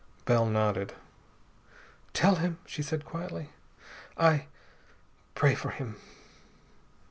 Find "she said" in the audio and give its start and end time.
2.65-3.05